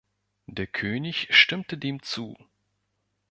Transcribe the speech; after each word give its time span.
Der 0.47 0.65
König 0.65 1.27
stimmte 1.29 1.77
dem 1.77 2.01
zu. 2.01 2.35